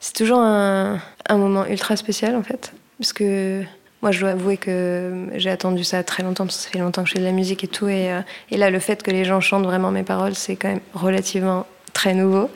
C'est 0.00 0.14
toujours 0.14 0.38
un, 0.38 1.00
moment 1.30 1.66
ultra 1.66 1.96
spécial 1.96 2.36
en 2.36 2.42
fait, 2.42 2.72
parce 2.98 3.12
que 3.12 3.62
moi 4.02 4.10
je 4.12 4.20
dois 4.20 4.30
avouer 4.30 4.56
que 4.56 5.28
j'ai 5.34 5.50
attendu 5.50 5.84
ça 5.84 6.02
très 6.04 6.22
longtemps, 6.22 6.44
parce 6.44 6.56
que 6.58 6.62
ça 6.64 6.70
fait 6.70 6.78
longtemps 6.78 7.02
que 7.02 7.08
je 7.08 7.14
fais 7.14 7.20
de 7.20 7.24
la 7.24 7.32
musique 7.32 7.64
et 7.64 7.68
tout, 7.68 7.88
et, 7.88 8.12
euh, 8.12 8.20
là 8.52 8.70
le 8.70 8.78
fait 8.78 9.02
que 9.02 9.10
les 9.10 9.24
gens 9.24 9.40
chantent 9.40 9.64
vraiment 9.64 9.90
mes 9.90 10.02
paroles, 10.02 10.34
c'est 10.34 10.56
quand 10.56 10.68
même 10.68 10.80
relativement 10.94 11.66
très 11.92 12.14
nouveau. 12.14 12.50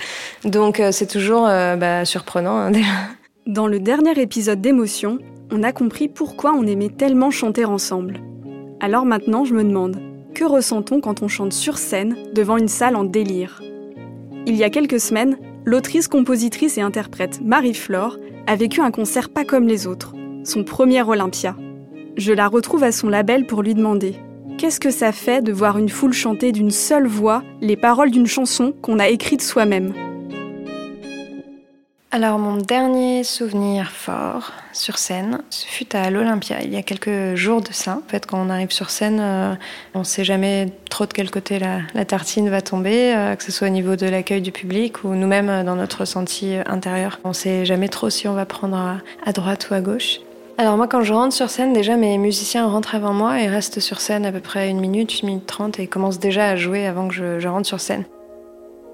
Donc 0.44 0.80
euh, 0.80 0.92
c'est 0.92 1.06
toujours 1.06 1.46
euh, 1.46 1.76
bah, 1.76 2.04
surprenant 2.04 2.56
hein, 2.56 2.70
déjà. 2.72 2.92
Dans 3.46 3.66
le 3.66 3.80
dernier 3.80 4.20
épisode 4.20 4.60
d'Émotion, 4.60 5.18
on 5.50 5.62
a 5.62 5.72
compris 5.72 6.08
pourquoi 6.08 6.52
on 6.52 6.66
aimait 6.66 6.90
tellement 6.90 7.30
chanter 7.30 7.64
ensemble. 7.64 8.20
Alors 8.80 9.04
maintenant, 9.04 9.44
je 9.44 9.54
me 9.54 9.64
demande, 9.64 10.00
que 10.34 10.44
ressent-on 10.44 11.00
quand 11.00 11.22
on 11.22 11.28
chante 11.28 11.52
sur 11.52 11.78
scène 11.78 12.16
devant 12.34 12.56
une 12.56 12.68
salle 12.68 12.96
en 12.96 13.04
délire? 13.04 13.60
Il 14.46 14.56
y 14.56 14.64
a 14.64 14.70
quelques 14.70 15.00
semaines, 15.00 15.36
l'autrice, 15.64 16.08
compositrice 16.08 16.78
et 16.78 16.82
interprète 16.82 17.40
Marie-Flore 17.42 18.16
a 18.46 18.56
vécu 18.56 18.80
un 18.80 18.90
concert 18.90 19.28
pas 19.28 19.44
comme 19.44 19.66
les 19.66 19.86
autres, 19.86 20.14
son 20.44 20.64
premier 20.64 21.02
Olympia. 21.02 21.56
Je 22.16 22.32
la 22.32 22.48
retrouve 22.48 22.82
à 22.82 22.92
son 22.92 23.08
label 23.08 23.46
pour 23.46 23.62
lui 23.62 23.74
demander 23.74 24.16
Qu'est-ce 24.58 24.80
que 24.80 24.90
ça 24.90 25.12
fait 25.12 25.42
de 25.42 25.52
voir 25.52 25.78
une 25.78 25.88
foule 25.88 26.12
chanter 26.12 26.52
d'une 26.52 26.70
seule 26.70 27.06
voix 27.06 27.42
les 27.60 27.76
paroles 27.76 28.10
d'une 28.10 28.26
chanson 28.26 28.74
qu'on 28.82 28.98
a 28.98 29.08
écrite 29.08 29.42
soi-même? 29.42 29.94
Alors 32.12 32.40
mon 32.40 32.56
dernier 32.56 33.22
souvenir 33.22 33.92
fort 33.92 34.50
sur 34.72 34.98
scène, 34.98 35.42
ce 35.48 35.64
fut 35.64 35.94
à 35.94 36.10
l'Olympia, 36.10 36.60
il 36.60 36.72
y 36.72 36.76
a 36.76 36.82
quelques 36.82 37.36
jours 37.36 37.60
de 37.60 37.72
ça. 37.72 38.00
En 38.04 38.10
fait, 38.10 38.26
quand 38.26 38.44
on 38.44 38.50
arrive 38.50 38.72
sur 38.72 38.90
scène, 38.90 39.20
euh, 39.20 39.54
on 39.94 40.00
ne 40.00 40.04
sait 40.04 40.24
jamais 40.24 40.66
trop 40.88 41.06
de 41.06 41.12
quel 41.12 41.30
côté 41.30 41.60
la, 41.60 42.04
tartine 42.04 42.48
va 42.48 42.62
tomber, 42.62 43.14
euh, 43.14 43.36
que 43.36 43.44
ce 43.44 43.52
soit 43.52 43.68
au 43.68 43.70
niveau 43.70 43.94
de 43.94 44.06
l'accueil 44.06 44.42
du 44.42 44.50
public 44.50 45.04
ou 45.04 45.14
nous-mêmes 45.14 45.50
euh, 45.50 45.62
dans 45.62 45.76
notre 45.76 46.00
ressenti 46.00 46.56
intérieur. 46.66 47.20
On 47.22 47.28
ne 47.28 47.34
sait 47.34 47.64
jamais 47.64 47.88
trop 47.88 48.10
si 48.10 48.26
on 48.26 48.34
va 48.34 48.44
prendre 48.44 48.98
à 49.24 49.32
droite 49.32 49.68
ou 49.70 49.74
à 49.74 49.80
gauche. 49.80 50.18
Alors 50.58 50.76
moi 50.76 50.88
quand 50.88 51.02
je 51.02 51.14
rentre 51.14 51.32
sur 51.32 51.48
scène, 51.48 51.72
déjà 51.72 51.96
mes 51.96 52.18
musiciens 52.18 52.66
rentrent 52.66 52.96
avant 52.96 53.14
moi 53.14 53.40
et 53.40 53.46
restent 53.46 53.80
sur 53.80 54.00
scène 54.00 54.26
à 54.26 54.32
peu 54.32 54.40
près 54.40 54.68
une 54.68 54.80
minute, 54.80 55.22
une 55.22 55.28
minute 55.28 55.46
trente 55.46 55.78
et 55.78 55.86
commencent 55.86 56.18
déjà 56.18 56.48
à 56.48 56.56
jouer 56.56 56.86
avant 56.86 57.06
que 57.06 57.14
je, 57.14 57.48
rentre 57.48 57.66
sur 57.66 57.80
scène. 57.80 58.04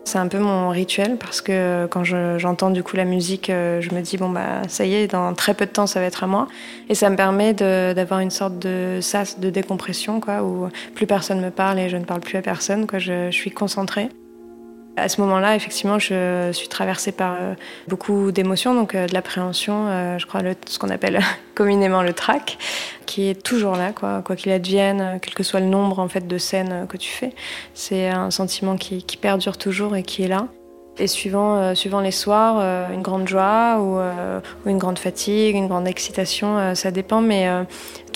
C'est 0.06 0.18
un 0.18 0.28
peu 0.28 0.38
mon 0.38 0.68
rituel 0.68 1.16
parce 1.16 1.40
que 1.40 1.86
quand 1.90 2.04
j'entends 2.04 2.70
du 2.70 2.84
coup 2.84 2.94
la 2.94 3.04
musique, 3.04 3.50
euh, 3.50 3.80
je 3.80 3.92
me 3.92 4.00
dis 4.02 4.16
bon 4.16 4.28
bah 4.28 4.62
ça 4.68 4.86
y 4.86 4.94
est, 4.94 5.08
dans 5.08 5.34
très 5.34 5.52
peu 5.52 5.66
de 5.66 5.70
temps 5.72 5.88
ça 5.88 5.98
va 5.98 6.06
être 6.06 6.22
à 6.22 6.28
moi 6.28 6.46
et 6.88 6.94
ça 6.94 7.10
me 7.10 7.16
permet 7.16 7.54
d'avoir 7.54 8.20
une 8.20 8.30
sorte 8.30 8.56
de 8.60 9.00
sas 9.02 9.40
de 9.40 9.50
décompression 9.50 10.20
quoi 10.20 10.44
où 10.44 10.68
plus 10.94 11.08
personne 11.08 11.40
me 11.40 11.50
parle 11.50 11.80
et 11.80 11.88
je 11.88 11.96
ne 11.96 12.04
parle 12.04 12.20
plus 12.20 12.38
à 12.38 12.42
personne 12.42 12.86
quoi, 12.86 13.00
je, 13.00 13.32
je 13.32 13.36
suis 13.36 13.50
concentrée. 13.50 14.08
À 14.96 15.10
ce 15.10 15.20
moment-là, 15.20 15.54
effectivement, 15.54 15.98
je 15.98 16.50
suis 16.52 16.68
traversée 16.68 17.12
par 17.12 17.34
euh, 17.34 17.54
beaucoup 17.86 18.32
d'émotions, 18.32 18.74
donc 18.74 18.94
euh, 18.94 19.06
de 19.06 19.12
l'appréhension, 19.12 19.88
euh, 19.88 20.18
je 20.18 20.24
crois 20.24 20.40
ce 20.66 20.78
qu'on 20.78 20.88
appelle 20.88 21.20
communément 21.54 22.02
le 22.02 22.14
trac, 22.14 22.56
qui 23.04 23.28
est 23.28 23.42
toujours 23.42 23.76
là, 23.76 23.92
quoi 23.92 24.22
qu'il 24.36 24.52
advienne, 24.52 25.18
quel 25.20 25.34
que 25.34 25.42
soit 25.42 25.60
le 25.60 25.66
nombre 25.66 25.98
en 25.98 26.08
fait 26.08 26.26
de 26.26 26.38
scènes 26.38 26.86
que 26.88 26.96
tu 26.96 27.10
fais. 27.10 27.34
C'est 27.74 28.08
un 28.08 28.30
sentiment 28.30 28.76
qui, 28.76 29.04
perdure 29.20 29.58
toujours 29.58 29.96
et 29.96 30.02
qui 30.02 30.22
est 30.22 30.28
là. 30.28 30.48
Et 30.98 31.08
suivant, 31.08 31.74
suivant 31.74 32.00
les 32.00 32.10
soirs, 32.10 32.90
une 32.90 33.02
grande 33.02 33.28
joie 33.28 33.78
ou, 33.80 33.98
ou, 33.98 34.70
une 34.70 34.78
grande 34.78 34.98
fatigue, 34.98 35.54
une 35.54 35.68
grande 35.68 35.86
excitation, 35.86 36.74
ça 36.74 36.90
dépend, 36.90 37.20
mais 37.20 37.48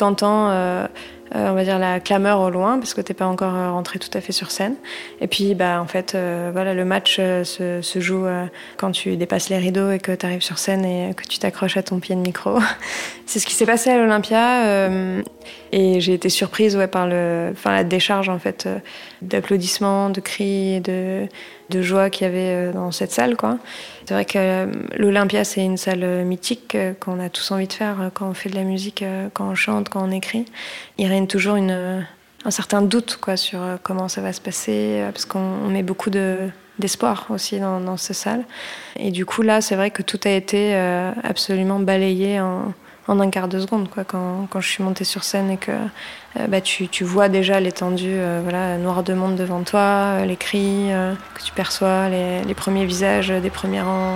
t'entends 0.01 0.89
euh, 1.37 1.49
on 1.49 1.55
va 1.55 1.63
dire 1.63 1.79
la 1.79 2.01
clameur 2.01 2.41
au 2.41 2.51
loin 2.51 2.79
parce 2.79 2.93
que 2.93 3.01
t'es 3.01 3.15
pas 3.15 3.27
encore 3.27 3.55
euh, 3.55 3.71
rentré 3.71 4.01
tout 4.01 4.11
à 4.15 4.21
fait 4.21 4.33
sur 4.33 4.51
scène. 4.51 4.75
Et 5.21 5.29
puis 5.29 5.55
bah 5.55 5.81
en 5.81 5.87
fait 5.87 6.17
euh, 6.17 6.51
voilà 6.53 6.75
le 6.75 6.85
match 6.85 7.17
se, 7.17 7.81
se, 7.83 8.01
joue 8.01 8.27
quand 8.77 8.91
tu 8.91 9.17
dépasses 9.17 9.49
les 9.49 9.59
rideaux 9.59 9.93
et 9.93 10.01
que 10.01 10.13
tu 10.13 10.27
arrives 10.27 10.43
sur 10.43 10.59
scène 10.59 10.85
et 10.85 11.15
que 11.15 11.23
tu 11.25 11.39
t'accroches 11.39 11.77
à 11.77 11.83
ton 11.83 12.01
pied 12.01 12.17
de 12.17 12.21
micro. 12.21 12.59
C'est 13.27 13.39
ce 13.39 13.47
qui 13.47 13.55
s'est 13.55 13.67
passé 13.67 13.91
à 13.91 13.99
l'Olympia 13.99 14.91
et 15.73 16.01
j'ai 16.01 16.15
été 16.15 16.29
surprise 16.29 16.77
ouais 16.77 16.89
par 16.89 17.07
le 17.07 17.51
enfin 17.53 17.73
la 17.73 17.85
décharge 17.85 18.29
en 18.29 18.41
fait 18.41 18.69
d'applaudissements, 19.23 20.11
de 20.11 20.21
cris, 20.21 20.81
de 20.81 21.29
de 21.69 21.83
joie 21.83 22.11
qu'il 22.11 22.27
y 22.27 22.31
avait 22.31 22.73
dans 22.73 22.91
cette 22.91 23.13
salle 23.13 23.37
quoi. 23.37 23.59
C'est 24.11 24.15
vrai 24.15 24.25
que 24.25 24.69
l'Olympia 24.99 25.45
c'est 25.45 25.65
une 25.65 25.77
salle 25.77 26.25
mythique 26.25 26.77
qu'on 26.99 27.21
a 27.21 27.29
tous 27.29 27.53
envie 27.53 27.69
de 27.69 27.73
faire 27.73 28.11
quand 28.13 28.29
on 28.29 28.35
fait 28.35 28.51
de 28.51 28.57
la 28.57 28.65
musique, 28.65 29.05
quand 29.35 29.51
on 29.51 29.55
chante, 29.55 29.89
quand 29.89 30.03
on 30.03 30.11
écrit 30.11 30.47
il 30.99 31.07
règne 31.07 31.29
toujours 31.29 31.57
un 32.45 32.51
certain 32.51 32.83
doute 32.83 33.19
sur 33.37 33.63
euh, 33.63 33.77
comment 33.83 34.09
ça 34.09 34.21
va 34.21 34.33
se 34.33 34.41
passer, 34.41 35.01
euh, 35.01 35.13
parce 35.13 35.25
qu'on 35.25 35.69
met 35.69 35.83
beaucoup 35.83 36.11
d'espoir 36.11 37.27
aussi 37.31 37.61
dans, 37.61 37.81
dans 37.81 37.97
ces 37.97 38.15
salles. 38.15 38.45
Et 38.97 39.11
du 39.11 39.27
coup, 39.27 39.43
là, 39.43 39.61
c'est 39.61 39.77
vrai 39.77 39.91
que 39.91 40.03
tout 40.03 40.21
a 40.25 40.31
été 40.31 40.75
euh, 40.75 41.13
absolument 41.23 41.79
balayé 41.79 42.41
en, 42.41 42.73
un 43.09 43.31
quart 43.31 43.49
de 43.49 43.59
seconde, 43.59 43.89
quand, 43.91 44.47
quand, 44.49 44.61
je 44.61 44.69
suis 44.69 44.85
montée 44.85 45.05
sur 45.05 45.25
scène 45.25 45.51
et 45.51 45.57
que 45.57 45.73
euh, 45.73 45.87
bah, 46.37 46.61
tu, 46.61 46.87
tu, 46.87 47.03
vois 47.03 47.29
déjà 47.29 47.59
l'étendue, 47.59 48.07
euh, 48.09 48.41
voilà, 48.43 48.79
noir 48.79 49.03
de 49.03 49.15
monde 49.15 49.35
devant 49.35 49.63
toi, 49.63 49.81
euh, 50.21 50.25
les 50.25 50.37
cris 50.37 50.89
que 51.35 51.43
tu 51.43 51.53
perçois, 51.53 52.09
les, 52.09 52.43
les, 52.45 52.55
premiers 52.55 52.87
visages 52.87 53.29
des 53.29 53.51
premiers 53.51 53.81
rangs. 53.81 54.15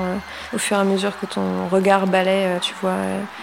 au 0.53 0.59
fur 0.59 0.77
et 0.77 0.81
à 0.81 0.85
mesure 0.85 1.19
que 1.19 1.27
ton 1.27 1.67
regard 1.69 2.07
balaye, 2.07 2.61
tu 2.61 2.73
vois 2.81 2.97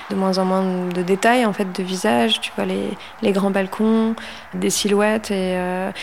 de 0.09 0.15
moins 0.15 0.37
en 0.37 0.45
moins 0.45 0.63
de 0.93 1.01
détails 1.01 1.45
en 1.45 1.53
fait 1.53 1.71
de 1.77 1.83
visages. 1.83 2.39
Tu 2.39 2.51
vois 2.55 2.65
les, 2.65 2.89
les 3.21 3.31
grands 3.33 3.51
balcons, 3.51 4.15
des 4.53 4.69
silhouettes 4.69 5.31
et 5.31 5.57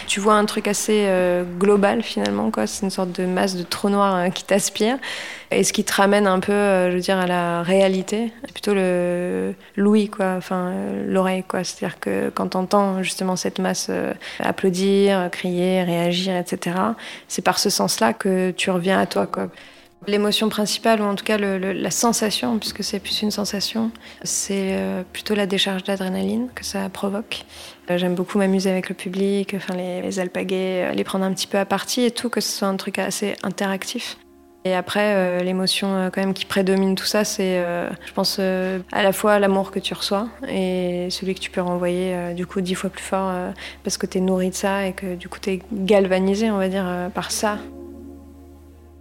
tu 0.07 0.21
vois 0.21 0.35
un 0.35 0.45
truc 0.45 0.69
assez 0.69 1.09
global 1.59 2.03
finalement, 2.03 2.51
quoi. 2.51 2.67
C'est 2.67 2.85
une 2.85 2.91
sorte 2.91 3.13
de 3.13 3.25
masse 3.25 3.57
de 3.57 3.63
trou 3.63 3.89
noir 3.89 4.31
qui 4.33 4.45
t'aspire 4.45 4.99
et 5.51 5.65
ce 5.65 5.73
qui 5.73 5.85
te 5.85 5.95
ramène 5.95 6.27
un 6.27 6.41
peu, 6.41 6.53
je 6.53 6.95
veux 6.95 7.01
dire, 7.01 7.19
à 7.19 7.27
la 7.27 7.63
réalité, 7.63 8.33
plutôt 8.53 8.75
le 8.75 9.55
l'ouïe, 9.77 10.09
quoi, 10.09 10.35
enfin 10.37 10.73
l'oreille, 11.07 11.45
quoi. 11.47 11.65
C'est-à-dire 11.65 11.99
que 12.01 12.31
quand 12.35 12.57
entend 12.59 13.03
justement 13.03 13.37
cette 13.37 13.59
masse 13.59 13.89
euh, 13.91 14.13
applaudir, 14.41 15.29
crier, 15.31 15.83
réagir, 15.83 16.37
etc., 16.37 16.77
c'est 17.29 17.43
par 17.43 17.59
ce 17.59 17.71
sens-là 17.71 18.13
que 18.13 18.51
tu 18.51 18.71
reviens 18.71 19.01
à 19.01 19.07
toi. 19.07 19.27
L'émotion 20.07 20.49
principale, 20.49 21.01
ou 21.01 21.05
en 21.05 21.15
tout 21.17 21.25
cas 21.25 21.39
la 21.39 21.91
sensation, 21.91 22.59
puisque 22.59 22.85
c'est 22.85 23.01
plus 23.01 23.23
une 23.23 23.31
sensation, 23.31 23.91
c'est 24.23 24.77
euh, 24.77 25.03
plutôt 25.13 25.35
la 25.35 25.47
décharge 25.47 25.83
d'adrénaline 25.85 26.49
que 26.55 26.65
ça 26.65 26.89
provoque. 26.89 27.45
Euh, 27.91 27.99
j'aime 27.99 28.15
beaucoup 28.15 28.39
m'amuser 28.39 28.71
avec 28.71 28.89
le 28.89 28.95
public, 28.95 29.55
enfin 29.57 29.75
les, 29.75 30.01
les 30.01 30.21
alpaguer, 30.21 30.93
les 30.95 31.05
prendre 31.05 31.25
un 31.25 31.33
petit 31.33 31.47
peu 31.47 31.59
à 31.59 31.65
partie 31.65 32.03
et 32.03 32.11
tout, 32.11 32.31
que 32.31 32.41
ce 32.41 32.51
soit 32.51 32.69
un 32.69 32.77
truc 32.77 32.99
assez 32.99 33.35
interactif. 33.43 34.17
Et 34.65 34.75
après, 34.75 35.15
euh, 35.15 35.43
l'émotion 35.43 35.95
euh, 35.95 36.11
quand 36.11 36.21
même 36.21 36.35
qui 36.35 36.45
prédomine 36.45 36.95
tout 36.95 37.07
ça, 37.07 37.25
c'est, 37.25 37.59
euh, 37.65 37.89
je 38.07 38.13
pense, 38.13 38.39
à 38.39 39.03
la 39.03 39.13
fois 39.13 39.39
l'amour 39.39 39.71
que 39.71 39.79
tu 39.79 39.95
reçois 39.95 40.29
et 40.49 41.09
celui 41.11 41.35
que 41.35 41.41
tu 41.41 41.51
peux 41.51 41.61
renvoyer 41.61 42.35
du 42.35 42.47
coup 42.47 42.61
dix 42.61 42.75
fois 42.75 42.91
plus 42.91 43.03
fort 43.03 43.33
parce 43.85 43.97
que 43.97 44.07
tu 44.07 44.21
nourri 44.21 44.51
de 44.51 44.55
ça 44.55 44.87
et 44.87 44.93
que 44.93 45.15
du 45.15 45.29
coup 45.29 45.39
tu 45.41 45.61
galvanisé, 45.73 46.51
on 46.51 46.59
va 46.59 46.69
dire, 46.69 46.87
par 47.15 47.31
ça. 47.31 47.59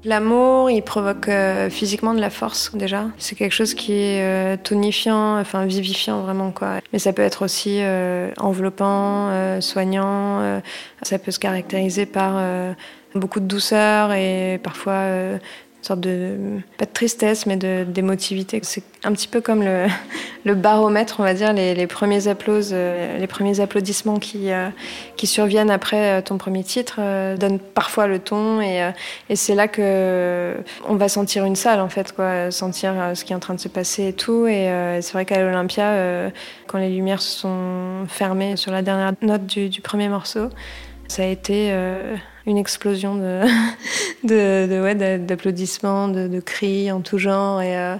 L'amour, 0.04 0.70
il 0.70 0.82
provoque 0.84 1.30
physiquement 1.70 2.14
de 2.14 2.22
la 2.22 2.30
force 2.30 2.74
déjà. 2.76 3.06
C'est 3.18 3.36
quelque 3.36 3.52
chose 3.52 3.74
qui 3.74 3.94
est 3.94 4.58
tonifiant, 4.64 5.40
enfin 5.40 5.66
vivifiant 5.66 6.22
vraiment 6.22 6.52
quoi. 6.52 6.80
Mais 6.94 7.00
ça 7.00 7.14
peut 7.14 7.24
être 7.24 7.44
aussi 7.44 7.82
enveloppant, 8.38 9.60
soignant. 9.60 10.62
ça 11.02 11.20
peut 11.20 11.32
se 11.32 11.40
caractériser 11.40 12.06
par 12.06 12.40
beaucoup 13.16 13.40
de 13.40 13.46
douceur 13.46 14.14
et 14.14 14.60
parfois 14.64 15.40
sorte 15.82 16.00
de 16.00 16.60
pas 16.78 16.86
de 16.86 16.92
tristesse 16.92 17.46
mais 17.46 17.56
d'émotivité. 17.58 18.60
C'est 18.64 18.84
un 19.04 19.12
petit 19.14 19.28
peu 19.28 19.42
comme 19.42 19.64
le, 19.64 20.56
baromètre 20.56 21.20
on 21.20 21.24
va 21.24 21.34
dire 21.34 21.54
les, 21.54 21.76
euh, 21.78 23.28
premiers 23.28 23.60
applaudissements 23.60 24.20
qui 24.20 24.52
euh, 24.52 24.70
surviennent 25.24 25.70
après 25.70 26.20
euh, 26.20 26.22
ton 26.22 26.38
premier 26.38 26.64
titre 26.64 27.00
donnent 27.38 27.60
parfois 27.60 28.08
le 28.08 28.20
ton 28.20 28.62
et, 28.62 28.92
c'est 29.36 29.56
là 29.56 29.68
que 29.68 30.56
on 30.88 30.96
va 30.96 31.10
sentir 31.10 31.46
une 31.46 31.56
salle 31.56 31.80
en 31.80 31.90
fait 31.90 32.14
quoi 32.14 32.52
sentir 32.52 32.94
ce 33.14 33.24
qui 33.24 33.34
est 33.34 33.36
en 33.36 33.40
train 33.40 33.54
de 33.54 33.60
se 33.60 33.68
passer 33.68 34.08
et 34.08 34.14
tout. 34.14 34.48
Et 34.48 34.70
c'est 35.02 35.14
vrai 35.14 35.26
qu'à 35.26 35.42
l'Olympia 35.42 36.32
quand 36.68 36.80
les 36.80 36.90
lumières 36.90 37.22
se 37.22 37.40
sont 37.40 38.06
fermées 38.08 38.56
sur 38.56 38.72
la 38.72 38.82
dernière 38.82 39.14
note 39.22 39.46
du 39.46 39.82
premier 39.82 40.10
morceau 40.10 40.50
ça 41.08 41.24
a 41.24 41.26
été 41.26 41.72
une 42.48 42.58
explosion 42.58 43.16
de, 43.16 43.44
ouais, 44.82 44.96
d'applaudissements, 45.20 46.08
de, 46.08 46.40
cris 46.40 46.92
en 46.92 47.02
tout 47.02 47.18
genre. 47.18 47.62
Et 47.62 47.78
euh, 47.78 47.96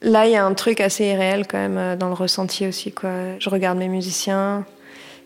là, 0.00 0.26
il 0.26 0.32
y 0.32 0.36
a 0.36 0.44
un 0.44 0.54
truc 0.54 0.80
assez 0.80 1.06
irréel 1.06 1.46
quand 1.46 1.58
même 1.58 1.76
euh, 1.76 1.96
dans 1.96 2.08
le 2.08 2.14
ressenti 2.14 2.66
aussi. 2.66 2.92
Quoi. 2.92 3.10
Je 3.38 3.50
regarde 3.50 3.76
mes 3.76 3.88
musiciens 3.88 4.64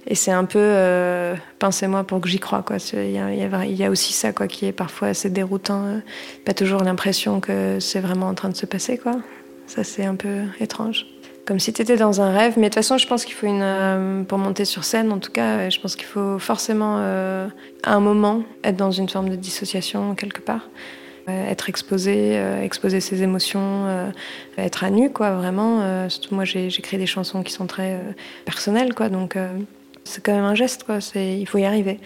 et 0.06 0.14
c'est 0.14 0.32
un 0.32 0.46
peu 0.46 0.58
euh, 0.58 1.36
pincez-moi 1.58 2.04
pour 2.04 2.20
que 2.20 2.28
j'y 2.28 2.40
croie. 2.40 2.62
Quoi. 2.62 2.78
Il 2.94 3.10
y, 3.10 3.84
a, 3.84 3.90
aussi 3.90 4.14
ça 4.14 4.32
quoi, 4.32 4.48
qui 4.48 4.66
est 4.66 4.72
parfois 4.72 5.08
assez 5.08 5.28
déroutant. 5.30 6.00
Pas 6.44 6.54
toujours 6.54 6.82
l'impression 6.82 7.40
que 7.40 7.78
c'est 7.78 8.00
vraiment 8.00 8.26
en 8.26 8.34
train 8.34 8.48
de 8.48 8.56
se 8.56 8.66
passer. 8.66 8.96
Quoi. 8.96 9.16
Ça, 9.66 9.84
c'est 9.84 10.04
un 10.04 10.16
peu 10.16 10.40
étrange 10.60 11.06
comme 11.44 11.58
si 11.58 11.72
tu 11.72 11.82
étais 11.82 11.96
dans 11.96 12.20
un 12.20 12.32
rêve. 12.32 12.54
Mais 12.56 12.68
de 12.68 12.74
toute 12.74 12.76
façon, 12.76 12.98
je 12.98 13.06
pense 13.06 13.24
qu'il 13.24 13.34
faut 13.34 13.46
une. 13.46 13.62
Euh, 13.62 14.22
pour 14.22 14.38
monter 14.38 14.64
sur 14.64 14.84
scène, 14.84 15.12
en 15.12 15.18
tout 15.18 15.32
cas, 15.32 15.68
je 15.70 15.80
pense 15.80 15.96
qu'il 15.96 16.06
faut 16.06 16.38
forcément, 16.38 16.96
euh, 16.98 17.48
à 17.82 17.94
un 17.94 18.00
moment, 18.00 18.42
être 18.64 18.76
dans 18.76 18.90
une 18.90 19.08
forme 19.08 19.28
de 19.28 19.36
dissociation 19.36 20.14
quelque 20.14 20.40
part. 20.40 20.68
Euh, 21.28 21.50
être 21.50 21.68
exposé, 21.68 22.36
exposer 22.62 23.00
ses 23.00 23.22
émotions, 23.22 23.86
être 24.58 24.82
à 24.82 24.90
nu, 24.90 25.10
quoi, 25.10 25.32
vraiment. 25.32 26.08
surtout, 26.08 26.34
moi, 26.34 26.44
j'ai 26.44 26.66
écrit 26.66 26.98
des 26.98 27.06
chansons 27.06 27.44
qui 27.44 27.52
sont 27.52 27.66
très 27.66 28.00
personnelles, 28.44 28.92
quoi. 28.92 29.08
Donc, 29.08 29.36
c'est 30.02 30.24
quand 30.24 30.34
même 30.34 30.44
un 30.44 30.56
geste, 30.56 30.82
quoi. 30.82 30.98
Il 31.14 31.46
faut 31.46 31.58
y 31.58 31.64
arriver. 31.64 32.00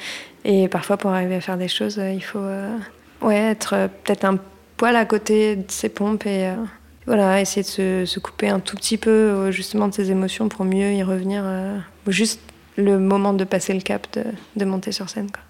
Et 0.44 0.69
parfois, 0.69 0.99
pour 0.99 1.12
arriver 1.12 1.37
à 1.37 1.41
faire 1.41 1.56
des 1.56 1.69
choses, 1.69 1.99
il 1.99 2.23
faut 2.23 2.47
ouais, 3.23 3.37
être 3.37 3.88
peut-être 4.05 4.27
un 4.27 4.38
poil 4.77 4.97
à 4.97 5.06
côté 5.06 5.56
de 5.56 5.71
ses 5.71 5.88
pompes 5.88 6.27
et 6.27 6.53
voilà, 7.06 7.41
essayer 7.41 7.62
de 7.62 8.05
se, 8.05 8.19
couper 8.19 8.49
un 8.49 8.61
tout 8.61 8.76
petit 8.76 8.99
peu 8.99 9.11
euh, 9.11 9.50
justement 9.50 9.88
de 9.88 9.94
ses 9.94 10.11
émotions 10.11 10.49
pour 10.49 10.64
mieux 10.64 10.93
y 10.93 11.03
revenir. 11.03 11.43
Euh, 11.44 11.79
juste 12.08 12.41
le 12.76 12.99
moment 12.99 13.32
de 13.32 13.44
passer 13.44 13.75
le 13.75 13.81
cap, 13.81 14.06
de, 14.12 14.25
de 14.56 14.64
monter 14.64 14.93
sur 14.93 15.08
scène. 15.08 15.31
Quoi. 15.31 15.43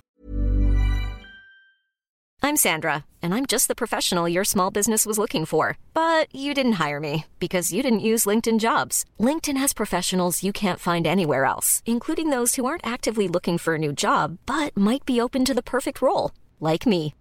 I'm 2.43 2.56
Sandra, 2.56 3.05
and 3.23 3.35
I'm 3.35 3.44
just 3.44 3.67
the 3.67 3.75
professional 3.75 4.29
your 4.29 4.44
small 4.44 4.70
business 4.70 5.05
was 5.05 5.19
looking 5.19 5.44
for. 5.47 5.79
But 5.94 6.32
you 6.32 6.55
didn't 6.55 6.75
hire 6.75 7.00
me 7.00 7.25
because 7.41 7.73
you 7.73 7.82
didn't 7.82 8.06
use 8.06 8.25
LinkedIn 8.25 8.61
jobs. 8.61 9.05
LinkedIn 9.19 9.56
has 9.56 9.73
professionals 9.73 10.44
you 10.44 10.52
can't 10.52 10.79
find 10.79 11.06
anywhere 11.06 11.44
else, 11.44 11.82
including 11.87 12.31
those 12.31 12.55
who 12.55 12.64
aren't 12.64 12.87
actively 12.87 13.26
looking 13.26 13.59
for 13.59 13.75
a 13.75 13.79
new 13.79 13.93
job, 13.93 14.38
but 14.47 14.76
might 14.76 15.05
be 15.05 15.20
open 15.20 15.44
to 15.44 15.55
the 15.55 15.62
perfect 15.62 16.00
role, 16.00 16.31
like 16.61 16.87
me. 16.87 17.14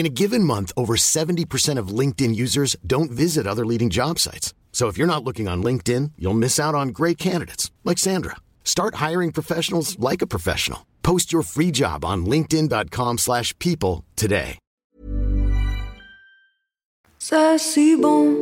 In 0.00 0.06
a 0.06 0.08
given 0.22 0.44
month, 0.44 0.72
over 0.78 0.96
70% 0.96 1.78
of 1.78 1.88
LinkedIn 1.88 2.34
users 2.34 2.74
don't 2.86 3.10
visit 3.10 3.46
other 3.46 3.66
leading 3.66 3.90
job 3.90 4.18
sites. 4.18 4.54
So 4.72 4.88
if 4.88 4.96
you're 4.96 5.06
not 5.14 5.22
looking 5.22 5.46
on 5.46 5.62
LinkedIn, 5.62 6.12
you'll 6.16 6.42
miss 6.42 6.58
out 6.58 6.74
on 6.74 6.88
great 6.88 7.18
candidates 7.18 7.70
like 7.84 7.98
Sandra. 7.98 8.36
Start 8.64 8.94
hiring 8.94 9.30
professionals 9.30 9.98
like 9.98 10.22
a 10.22 10.26
professional. 10.26 10.86
Post 11.02 11.34
your 11.34 11.42
free 11.42 11.70
job 11.70 12.02
on 12.02 12.24
linkedin.com/people 12.24 14.04
today. 14.16 14.58
C'est 17.18 17.58
si 17.58 17.94
bon 17.96 18.32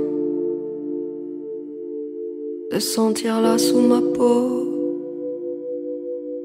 de 2.71 2.79
sentir 2.79 3.41
là 3.41 3.59
sous 3.59 3.83
ma 3.83 4.01
peau 4.15 4.65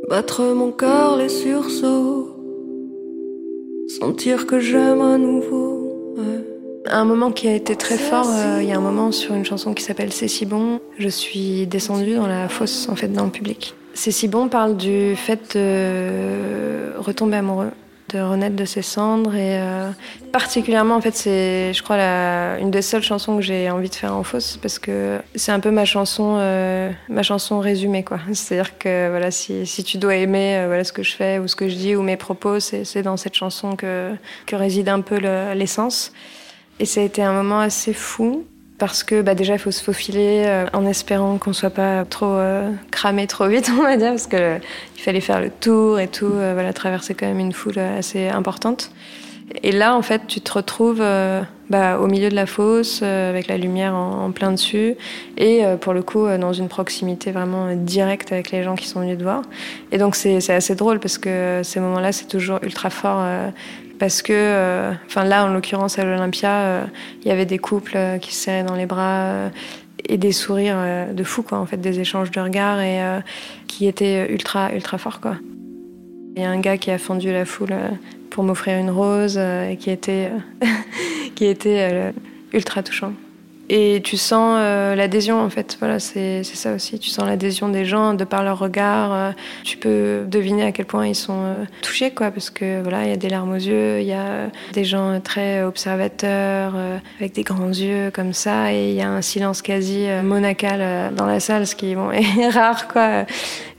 battre 0.09 0.55
mon 0.55 0.71
cœur 0.71 1.17
les 1.17 1.29
sursauts 1.29 2.32
sentir 3.99 4.47
que 4.47 4.59
j'aime 4.59 5.01
à 5.01 5.17
nouveau. 5.17 5.79
Un 6.85 7.05
moment 7.05 7.31
qui 7.31 7.47
a 7.47 7.55
été 7.55 7.75
très 7.75 7.97
fort, 7.97 8.27
euh, 8.29 8.59
il 8.61 8.67
y 8.67 8.71
a 8.73 8.77
un 8.77 8.81
moment 8.81 9.11
sur 9.11 9.33
une 9.35 9.45
chanson 9.45 9.73
qui 9.73 9.83
s'appelle 9.83 10.11
C'est 10.11 10.27
si 10.27 10.45
bon, 10.45 10.79
je 10.97 11.07
suis 11.07 11.65
descendue 11.65 12.15
dans 12.15 12.27
la 12.27 12.49
fosse 12.49 12.89
en 12.89 12.95
fait 12.95 13.07
dans 13.07 13.25
le 13.25 13.31
public. 13.31 13.73
C'est 13.93 14.11
si 14.11 14.27
bon 14.27 14.49
parle 14.49 14.75
du 14.75 15.15
fait 15.15 15.55
de 15.55 16.97
retomber 16.97 17.37
amoureux 17.37 17.71
de 18.13 18.49
de 18.49 18.65
ses 18.65 18.81
cendres 18.81 19.35
et 19.35 19.59
euh, 19.59 19.89
particulièrement 20.31 20.95
en 20.95 21.01
fait 21.01 21.15
c'est 21.15 21.73
je 21.73 21.83
crois 21.83 21.97
la, 21.97 22.57
une 22.59 22.71
des 22.71 22.81
seules 22.81 23.03
chansons 23.03 23.37
que 23.37 23.41
j'ai 23.41 23.69
envie 23.69 23.89
de 23.89 23.95
faire 23.95 24.15
en 24.15 24.23
fosse 24.23 24.57
parce 24.61 24.79
que 24.79 25.19
c'est 25.35 25.51
un 25.51 25.59
peu 25.59 25.71
ma 25.71 25.85
chanson 25.85 26.37
euh, 26.39 26.91
ma 27.09 27.23
chanson 27.23 27.59
résumée 27.59 28.03
quoi. 28.03 28.19
C'est-à-dire 28.33 28.77
que 28.77 29.09
voilà 29.09 29.31
si, 29.31 29.65
si 29.65 29.83
tu 29.83 29.97
dois 29.97 30.15
aimer 30.15 30.57
euh, 30.57 30.67
voilà 30.67 30.83
ce 30.83 30.93
que 30.93 31.03
je 31.03 31.15
fais 31.15 31.39
ou 31.39 31.47
ce 31.47 31.55
que 31.55 31.67
je 31.69 31.75
dis 31.75 31.95
ou 31.95 32.01
mes 32.01 32.17
propos 32.17 32.59
c'est 32.59 33.01
dans 33.01 33.17
cette 33.17 33.35
chanson 33.35 33.75
que 33.75 34.11
que 34.45 34.55
réside 34.55 34.89
un 34.89 35.01
peu 35.01 35.17
l'essence. 35.53 36.11
Et 36.79 36.85
ça 36.85 37.01
a 37.01 37.03
été 37.03 37.21
un 37.21 37.33
moment 37.33 37.59
assez 37.59 37.93
fou 37.93 38.45
parce 38.87 39.05
que 39.05 39.21
bah, 39.21 39.33
déjà 39.33 39.53
il 39.53 39.59
faut 39.59 39.71
se 39.71 39.81
faufiler 39.81 40.43
euh, 40.45 40.65
en 40.73 40.85
espérant 40.85 41.37
qu'on 41.37 41.53
soit 41.53 41.69
pas 41.69 42.03
trop 42.03 42.25
euh, 42.25 42.69
cramé 42.91 43.27
trop 43.27 43.47
vite 43.47 43.71
on 43.79 43.81
va 43.81 43.95
dire 43.95 44.09
parce 44.09 44.27
que 44.27 44.35
euh, 44.35 44.57
il 44.97 45.01
fallait 45.01 45.21
faire 45.21 45.39
le 45.39 45.49
tour 45.49 46.01
et 46.01 46.09
tout 46.09 46.27
voilà 46.27 46.73
traverser 46.73 47.13
quand 47.13 47.25
même 47.25 47.39
une 47.39 47.53
foule 47.53 47.79
assez 47.79 48.27
importante. 48.27 48.91
Et 49.61 49.71
là 49.71 49.95
en 49.95 50.01
fait 50.01 50.23
tu 50.27 50.41
te 50.41 50.51
retrouves 50.51 51.03
bah, 51.69 51.99
au 51.99 52.07
milieu 52.07 52.29
de 52.29 52.35
la 52.35 52.45
fosse 52.45 53.03
avec 53.03 53.47
la 53.47 53.57
lumière 53.57 53.93
en, 53.93 54.31
plein 54.31 54.51
dessus 54.51 54.95
et 55.37 55.61
pour 55.81 55.93
le 55.93 56.01
coup 56.01 56.27
dans 56.39 56.53
une 56.53 56.69
proximité 56.69 57.31
vraiment 57.31 57.73
directe 57.75 58.31
avec 58.31 58.51
les 58.51 58.63
gens 58.63 58.75
qui 58.75 58.87
sont 58.87 59.01
venus 59.01 59.17
te 59.17 59.23
voir. 59.23 59.41
Et 59.91 59.97
donc 59.97 60.15
c'est 60.15 60.49
assez 60.49 60.75
drôle 60.75 60.99
parce 60.99 61.17
que 61.17 61.61
ces 61.63 61.79
moments 61.79 61.99
là 61.99 62.11
c'est 62.11 62.27
toujours 62.27 62.59
ultra 62.63 62.89
fort 62.89 63.21
parce 63.99 64.21
que, 64.21 64.33
euh, 64.33 64.91
enfin 65.05 65.23
là 65.23 65.45
en 65.45 65.53
l'occurrence 65.53 65.99
à 65.99 66.03
l'Olympia, 66.03 66.51
euh, 66.51 66.85
il 67.21 67.27
y 67.27 67.31
avait 67.31 67.45
des 67.45 67.59
couples 67.59 67.95
euh, 67.95 68.17
qui 68.17 68.33
se 68.33 68.43
serraient 68.43 68.63
dans 68.63 68.75
les 68.75 68.85
bras 68.85 69.49
et 70.05 70.17
des 70.17 70.31
sourires 70.31 71.07
de 71.13 71.23
fou 71.23 71.43
quoi, 71.43 71.59
en 71.59 71.65
fait, 71.65 71.77
des 71.77 71.99
échanges 71.99 72.31
de 72.31 72.41
regards 72.41 72.81
et 72.81 72.99
qui 73.67 73.87
étaient 73.87 74.29
ultra 74.29 74.73
ultra 74.73 74.97
forts 74.97 75.21
quoi. 75.21 75.37
Il 76.35 76.41
y 76.41 76.45
a 76.45 76.49
un 76.49 76.59
gars 76.59 76.77
qui 76.77 76.91
a 76.91 76.97
fendu 76.97 77.31
la 77.31 77.45
foule 77.45 77.73
pour 78.29 78.43
m'offrir 78.43 78.77
une 78.77 78.89
rose 78.89 79.37
et 79.37 79.77
qui 79.79 79.91
était 79.91 80.31
qui 81.35 81.45
était 81.45 82.11
ultra 82.51 82.83
touchant. 82.83 83.13
Et 83.75 84.01
tu 84.03 84.17
sens 84.17 84.57
euh, 84.59 84.93
l'adhésion 84.93 85.41
en 85.41 85.49
fait, 85.49 85.77
voilà, 85.79 85.97
c'est 85.97 86.43
ça 86.43 86.75
aussi. 86.75 86.99
Tu 86.99 87.09
sens 87.09 87.25
l'adhésion 87.25 87.69
des 87.69 87.85
gens 87.85 88.13
de 88.13 88.23
par 88.23 88.43
leur 88.43 88.59
regard. 88.59 89.11
Euh, 89.11 89.31
tu 89.63 89.77
peux 89.77 90.25
deviner 90.27 90.61
à 90.63 90.71
quel 90.71 90.85
point 90.85 91.07
ils 91.07 91.15
sont 91.15 91.41
euh, 91.43 91.55
touchés, 91.81 92.11
quoi, 92.11 92.29
parce 92.29 92.51
que 92.51 92.83
voilà, 92.83 93.05
il 93.05 93.09
y 93.09 93.13
a 93.13 93.17
des 93.17 93.29
larmes 93.29 93.51
aux 93.51 93.55
yeux, 93.55 93.99
il 93.99 94.05
y 94.05 94.13
a 94.13 94.51
des 94.73 94.85
gens 94.85 95.19
très 95.21 95.63
observateurs, 95.63 96.75
avec 97.19 97.33
des 97.33 97.41
grands 97.41 97.69
yeux 97.69 98.11
comme 98.13 98.31
ça, 98.31 98.71
et 98.71 98.91
il 98.91 98.95
y 98.95 99.01
a 99.01 99.09
un 99.09 99.23
silence 99.23 99.63
quasi 99.63 100.05
monacal 100.23 101.11
dans 101.15 101.25
la 101.25 101.39
salle, 101.39 101.65
ce 101.65 101.75
qui 101.75 101.93
est 102.39 102.49
rare, 102.49 102.87
quoi. 102.87 103.25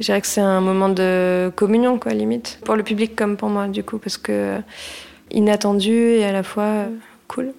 Je 0.01 0.07
dirais 0.07 0.21
que 0.21 0.27
c'est 0.27 0.41
un 0.41 0.61
moment 0.61 0.89
de 0.89 1.53
communion, 1.55 2.01
quoi, 2.01 2.15
limite, 2.15 2.59
pour 2.65 2.75
le 2.75 2.83
public 2.83 3.15
comme 3.15 3.37
pour 3.37 3.49
moi, 3.49 3.69
du 3.69 3.85
coup, 3.85 3.99
parce 3.99 4.17
que 4.17 4.57
inattendu 5.31 5.93
et 5.93 6.25
à 6.25 6.33
la 6.33 6.43
fois 6.43 6.87
cool. 7.29 7.55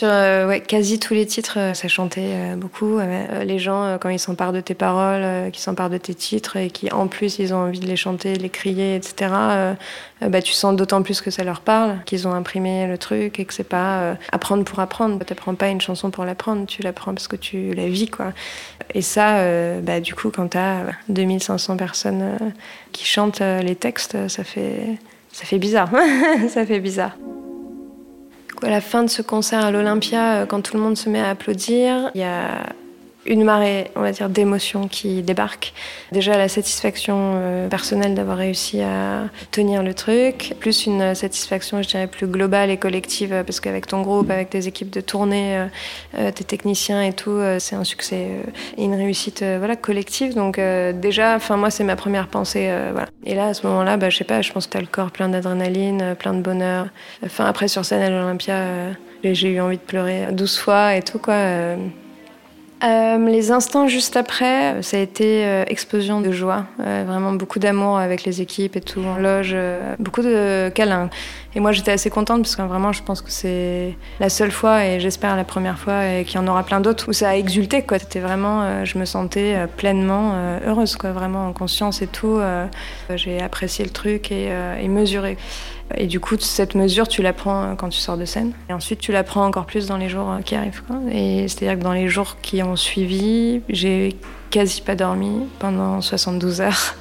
Sur 0.00 0.08
euh, 0.10 0.58
quasi 0.60 0.98
tous 0.98 1.12
les 1.12 1.26
titres, 1.26 1.58
euh, 1.58 1.74
ça 1.74 1.86
chantait 1.86 2.32
euh, 2.32 2.56
beaucoup. 2.56 2.98
les 3.44 3.58
gens, 3.58 3.98
quand 4.00 4.08
ils 4.08 4.18
s'emparent 4.18 4.54
de 4.54 4.62
tes 4.62 4.72
paroles, 4.72 5.50
qui 5.50 5.60
s'emparent 5.60 5.90
de 5.90 5.98
tes 5.98 6.14
titres 6.14 6.56
et 6.56 6.70
qui, 6.70 6.90
en 6.90 7.06
plus, 7.06 7.38
ils 7.38 7.52
ont 7.52 7.58
envie 7.58 7.80
de 7.80 7.86
les 7.86 7.96
chanter, 7.96 8.34
les 8.36 8.48
crier, 8.48 8.96
etc., 8.96 9.30
bah, 10.22 10.40
tu 10.40 10.54
sens 10.54 10.74
d'autant 10.74 11.02
plus 11.02 11.20
que 11.20 11.30
ça 11.30 11.44
leur 11.44 11.60
parle, 11.60 11.98
qu'ils 12.06 12.26
ont 12.26 12.32
imprimé 12.32 12.86
le 12.86 12.96
truc 12.96 13.38
et 13.40 13.44
que 13.44 13.52
c'est 13.52 13.62
pas 13.62 14.16
apprendre 14.32 14.64
pour 14.64 14.80
apprendre. 14.80 15.18
Tu 15.18 15.32
n'apprends 15.32 15.54
pas 15.54 15.68
une 15.68 15.82
chanson 15.82 16.10
pour 16.10 16.24
l'apprendre, 16.24 16.64
tu 16.66 16.80
l'apprends 16.80 17.12
parce 17.12 17.28
que 17.28 17.36
tu 17.36 17.74
la 17.74 17.88
vis, 17.88 18.08
quoi. 18.08 18.32
Et 18.94 19.02
ça, 19.02 19.44
bah, 19.82 20.00
du 20.00 20.14
coup, 20.14 20.30
quand 20.30 20.48
tu 20.48 20.58
as 20.58 20.86
2500 21.10 21.76
personnes 21.76 22.38
qui 22.92 23.04
chantent 23.04 23.40
les 23.40 23.76
textes, 23.76 24.28
ça 24.28 24.44
fait, 24.44 24.98
ça 25.30 25.44
fait 25.44 25.58
bizarre. 25.58 25.90
ça 26.48 26.64
fait 26.64 26.80
bizarre 26.80 27.16
à 28.62 28.70
la 28.70 28.80
fin 28.80 29.02
de 29.02 29.10
ce 29.10 29.22
concert 29.22 29.64
à 29.64 29.70
l'Olympia, 29.70 30.42
euh, 30.42 30.46
quand 30.46 30.60
tout 30.62 30.76
le 30.76 30.82
monde 30.82 30.96
se 30.96 31.08
met 31.08 31.20
à 31.20 31.30
applaudir, 31.30 32.10
il 32.14 32.20
y 32.20 32.24
a 32.24 32.66
une 33.26 33.44
marée, 33.44 33.90
on 33.96 34.00
va 34.00 34.12
dire, 34.12 34.28
d'émotions 34.28 34.88
qui 34.88 35.22
débarquent. 35.22 35.72
Déjà 36.10 36.38
la 36.38 36.48
satisfaction 36.48 37.34
euh, 37.34 37.68
personnelle 37.68 38.14
d'avoir 38.14 38.38
réussi 38.38 38.80
à 38.80 39.24
tenir 39.50 39.82
le 39.82 39.92
truc, 39.92 40.54
plus 40.58 40.86
une 40.86 41.14
satisfaction, 41.14 41.82
je 41.82 41.88
dirais, 41.88 42.06
plus 42.06 42.26
globale 42.26 42.70
et 42.70 42.78
collective, 42.78 43.32
euh, 43.32 43.44
parce 43.44 43.60
qu'avec 43.60 43.86
ton 43.86 44.00
groupe, 44.00 44.30
avec 44.30 44.50
tes 44.50 44.66
équipes 44.66 44.90
de 44.90 45.00
tournée, 45.00 45.66
euh, 46.18 46.30
tes 46.30 46.44
techniciens 46.44 47.02
et 47.02 47.12
tout, 47.12 47.40
c'est 47.58 47.76
un 47.76 47.84
succès 47.84 48.28
et 48.76 48.84
une 48.84 48.94
réussite 48.94 49.44
voilà, 49.58 49.76
collective. 49.76 50.34
Donc 50.34 50.58
déjà, 50.94 51.36
enfin 51.36 51.56
moi, 51.56 51.70
c'est 51.70 51.84
ma 51.84 51.96
première 51.96 52.28
pensée. 52.28 52.70
voilà. 52.92 53.08
Et 53.24 53.34
là, 53.34 53.46
à 53.46 53.54
ce 53.54 53.66
moment-là, 53.66 53.96
bah, 53.96 54.10
je 54.10 54.18
sais 54.18 54.24
pas, 54.24 54.42
je 54.42 54.52
pense 54.52 54.66
que 54.66 54.72
tu 54.72 54.78
as 54.78 54.80
le 54.80 54.86
corps 54.86 55.10
plein 55.10 55.28
d'adrénaline, 55.28 56.14
plein 56.18 56.34
de 56.34 56.40
bonheur. 56.40 56.88
Enfin, 57.24 57.46
après, 57.46 57.68
sur 57.68 57.84
scène 57.84 58.02
à 58.02 58.10
l'Olympia, 58.10 58.92
j'ai 59.24 59.50
eu 59.50 59.60
envie 59.60 59.76
de 59.76 59.82
pleurer 59.82 60.28
douze 60.32 60.58
fois 60.58 60.96
et 60.96 61.02
tout, 61.02 61.18
quoi. 61.18 61.76
Euh, 62.82 63.18
les 63.26 63.50
instants 63.50 63.88
juste 63.88 64.16
après, 64.16 64.82
ça 64.82 64.96
a 64.96 65.00
été 65.00 65.44
euh, 65.44 65.64
explosion 65.66 66.22
de 66.22 66.32
joie, 66.32 66.64
euh, 66.80 67.04
vraiment 67.06 67.32
beaucoup 67.32 67.58
d'amour 67.58 67.98
avec 67.98 68.24
les 68.24 68.40
équipes 68.40 68.74
et 68.74 68.80
tout 68.80 69.02
en 69.04 69.16
loge, 69.16 69.54
beaucoup 69.98 70.22
de 70.22 70.70
câlins. 70.74 71.10
Et 71.54 71.60
moi 71.60 71.72
j'étais 71.72 71.92
assez 71.92 72.10
contente 72.10 72.42
parce 72.42 72.56
que 72.56 72.62
vraiment 72.62 72.92
je 72.92 73.02
pense 73.02 73.22
que 73.22 73.30
c'est 73.30 73.96
la 74.20 74.28
seule 74.28 74.52
fois 74.52 74.84
et 74.84 75.00
j'espère 75.00 75.36
la 75.36 75.44
première 75.44 75.78
fois 75.78 76.06
et 76.06 76.24
qu'il 76.24 76.36
y 76.36 76.38
en 76.38 76.46
aura 76.46 76.62
plein 76.62 76.80
d'autres 76.80 77.08
où 77.08 77.12
ça 77.12 77.30
a 77.30 77.36
exulté 77.36 77.82
quoi. 77.82 77.98
C'était 77.98 78.20
vraiment, 78.20 78.84
je 78.84 78.98
me 78.98 79.04
sentais 79.04 79.66
pleinement 79.76 80.34
heureuse 80.64 80.96
quoi, 80.96 81.12
vraiment 81.12 81.48
en 81.48 81.52
conscience 81.52 82.02
et 82.02 82.06
tout. 82.06 82.40
J'ai 83.14 83.40
apprécié 83.40 83.84
le 83.84 83.90
truc 83.90 84.30
et, 84.30 84.50
et 84.80 84.88
mesuré. 84.88 85.36
Et 85.96 86.06
du 86.06 86.20
coup, 86.20 86.36
cette 86.38 86.74
mesure, 86.74 87.08
tu 87.08 87.22
la 87.22 87.32
prends 87.32 87.62
euh, 87.62 87.74
quand 87.74 87.88
tu 87.88 87.98
sors 87.98 88.16
de 88.16 88.24
scène. 88.24 88.52
Et 88.68 88.72
ensuite, 88.72 89.00
tu 89.00 89.12
la 89.12 89.24
prends 89.24 89.44
encore 89.44 89.66
plus 89.66 89.86
dans 89.86 89.96
les 89.96 90.08
jours 90.08 90.30
euh, 90.30 90.40
qui 90.40 90.54
arrivent. 90.54 90.82
Quoi. 90.86 90.96
Et 91.12 91.48
c'est-à-dire 91.48 91.78
que 91.78 91.84
dans 91.84 91.92
les 91.92 92.08
jours 92.08 92.36
qui 92.42 92.62
ont 92.62 92.76
suivi, 92.76 93.62
j'ai 93.68 94.16
quasi 94.50 94.82
pas 94.82 94.94
dormi 94.94 95.48
pendant 95.58 96.00
72 96.00 96.60
heures. 96.60 96.94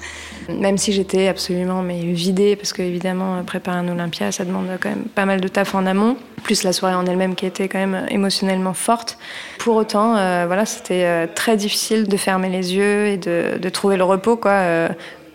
Même 0.48 0.77
si 0.77 0.93
j'étais 0.93 1.27
absolument 1.27 1.81
mais 1.81 2.00
vidée, 2.00 2.55
parce 2.55 2.74
qu'évidemment, 2.74 3.43
préparer 3.43 3.77
un 3.77 3.88
Olympia, 3.88 4.31
ça 4.31 4.46
demande 4.46 4.67
quand 4.79 4.89
même 4.89 5.03
pas 5.03 5.25
mal 5.25 5.41
de 5.41 5.48
taf 5.48 5.75
en 5.75 5.86
amont, 5.86 6.17
plus 6.43 6.63
la 6.63 6.74
soirée 6.74 6.96
en 6.96 7.05
elle-même 7.05 7.36
qui 7.36 7.46
était 7.46 7.67
quand 7.67 7.79
même 7.79 8.05
émotionnellement 8.10 8.74
forte. 8.74 9.17
Pour 9.60 9.75
autant, 9.75 10.15
euh, 10.15 10.46
voilà, 10.48 10.65
c'était 10.65 11.27
très 11.36 11.58
difficile 11.58 12.08
de 12.08 12.17
fermer 12.17 12.50
les 12.50 12.75
yeux 12.75 13.08
et 13.08 13.17
de, 13.17 13.69
trouver 13.69 13.98
le 13.98 14.03
repos, 14.03 14.38
quoi 14.38 14.89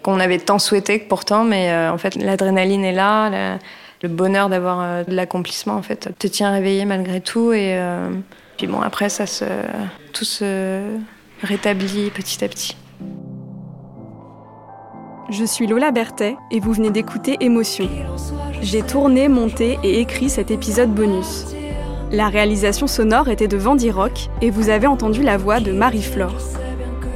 qu'on 0.05 0.21
avait 0.21 0.39
tant 0.39 0.61
souhaité 0.61 0.99
pourtant, 0.99 1.43
mais 1.43 1.73
euh, 1.73 1.91
en 1.91 1.99
fait 1.99 2.15
l'adrénaline 2.15 2.85
est 2.85 2.93
là, 2.93 3.59
le 4.03 4.09
bonheur 4.09 4.51
d'avoir 4.51 4.81
euh, 4.81 5.03
de 5.03 5.15
l'accomplissement 5.17 5.75
en 5.75 5.83
fait 5.83 6.11
te 6.19 6.27
tient 6.27 6.53
réveillé 6.53 6.85
malgré 6.85 7.23
tout 7.23 7.53
et 7.55 7.79
euh, 7.79 8.11
puis 8.59 8.67
bon 8.67 8.83
après 8.83 9.09
ça 9.09 9.27
se 9.27 9.47
tout 10.13 10.27
se 10.27 10.83
rétablit 11.43 12.11
petit 12.11 12.45
à 12.45 12.49
petit. 12.49 12.77
Je 15.31 15.45
suis 15.45 15.67
Lola 15.67 15.91
Berthet 15.91 16.37
et 16.51 16.61
vous 16.61 16.75
venez 16.75 16.91
d'écouter 16.91 17.39
Émotion. 17.41 17.89
J'ai 18.61 18.83
tourné, 18.83 19.29
monté 19.29 19.79
et 19.83 20.01
écrit 20.01 20.29
cet 20.29 20.51
épisode 20.51 20.95
bonus. 20.95 21.47
La 22.13 22.29
réalisation 22.29 22.87
sonore 22.87 23.31
était 23.31 23.49
de 23.49 23.57
Vandy 23.57 23.91
Rock 23.91 24.29
et 24.43 24.51
vous 24.51 24.69
avez 24.69 24.87
entendu 24.87 25.23
la 25.23 25.39
voix 25.39 25.61
de 25.61 25.73
Marie-Flore. 25.73 26.37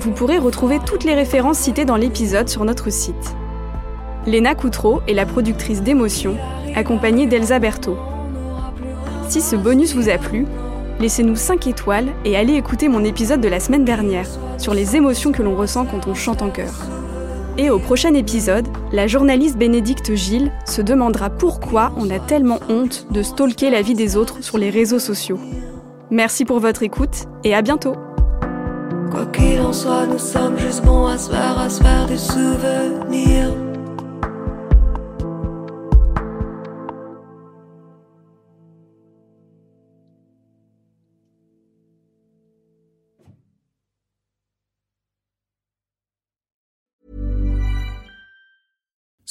Vous 0.00 0.12
pourrez 0.12 0.38
retrouver 0.38 0.78
toutes 0.86 1.04
les 1.04 1.14
références 1.14 1.58
citées 1.58 1.84
dans 1.84 1.96
l'épisode 1.96 2.48
sur 2.48 2.64
notre 2.64 2.88
site. 2.88 3.36
Léna 4.26 4.54
Coutreau 4.54 5.02
est 5.06 5.14
la 5.14 5.26
productrice 5.26 5.82
d'émotion, 5.82 6.38
accompagnée 6.74 7.26
d'Elsa 7.26 7.58
Berthaud. 7.58 7.98
Si 9.28 9.42
ce 9.42 9.54
bonus 9.54 9.94
vous 9.94 10.08
a 10.08 10.16
plu, 10.16 10.46
laissez-nous 10.98 11.36
5 11.36 11.66
étoiles 11.66 12.08
et 12.24 12.38
allez 12.38 12.54
écouter 12.54 12.88
mon 12.88 13.04
épisode 13.04 13.42
de 13.42 13.48
la 13.48 13.60
semaine 13.60 13.84
dernière 13.84 14.28
sur 14.56 14.72
les 14.72 14.96
émotions 14.96 15.30
que 15.30 15.42
l'on 15.42 15.56
ressent 15.56 15.84
quand 15.84 16.06
on 16.06 16.14
chante 16.14 16.40
en 16.40 16.48
chœur. 16.48 16.72
Et 17.58 17.70
au 17.70 17.80
prochain 17.80 18.14
épisode, 18.14 18.68
la 18.92 19.08
journaliste 19.08 19.58
Bénédicte 19.58 20.14
Gilles 20.14 20.52
se 20.64 20.80
demandera 20.80 21.28
pourquoi 21.28 21.90
on 21.96 22.08
a 22.08 22.20
tellement 22.20 22.60
honte 22.68 23.08
de 23.10 23.20
stalker 23.20 23.68
la 23.68 23.82
vie 23.82 23.94
des 23.94 24.16
autres 24.16 24.44
sur 24.44 24.58
les 24.58 24.70
réseaux 24.70 25.00
sociaux. 25.00 25.40
Merci 26.12 26.44
pour 26.44 26.60
votre 26.60 26.84
écoute 26.84 27.26
et 27.42 27.56
à 27.56 27.62
bientôt 27.62 27.96
Quoi 29.10 29.26
qu'il 29.26 29.60
en 29.60 29.72
soit, 29.72 30.06
nous 30.06 30.18
sommes 30.18 30.56
juste 30.56 30.84
bons 30.84 31.06
à 31.06 31.18
se 31.18 31.30
faire, 31.30 31.58
à 31.58 31.68
se. 31.68 31.82